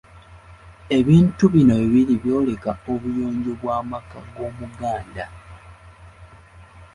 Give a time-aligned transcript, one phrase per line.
[0.97, 5.25] Ebintu bino bibiri byoleka obuyonjo bw’amaka g’omuganda.